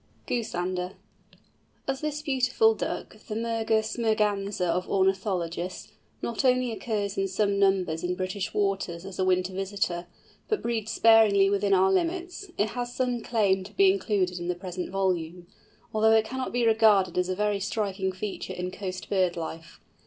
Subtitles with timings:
[0.25, 0.93] GOOSANDER.
[1.87, 5.91] As this beautiful Duck, the Mergus merganser of ornithologists,
[6.23, 10.07] not only occurs in some numbers in British waters as a winter visitor,
[10.47, 14.55] but breeds sparingly within our limits, it has some claim to be included in the
[14.55, 15.45] present volume,
[15.93, 19.79] although it cannot be regarded as a very striking feature in coast bird life.